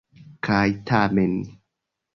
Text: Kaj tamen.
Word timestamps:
Kaj 0.47 0.63
tamen. 0.93 1.35